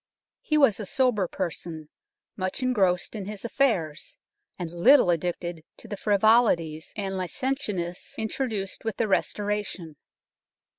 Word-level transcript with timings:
He 0.41 0.57
was 0.57 0.79
a 0.79 0.85
sober 0.87 1.27
person, 1.27 1.89
much 2.35 2.63
engrossed 2.63 3.13
in 3.15 3.25
his 3.27 3.45
affairs, 3.45 4.17
and 4.57 4.71
little 4.71 5.11
addicted 5.11 5.63
to 5.77 5.87
the 5.87 5.95
frivolities 5.95 6.91
and 6.95 7.15
licentiousness 7.17 8.15
introduced 8.17 8.83
with 8.83 8.97
the 8.97 9.07
Restoration. 9.07 9.97